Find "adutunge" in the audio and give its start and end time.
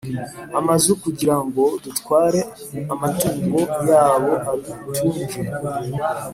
4.51-5.39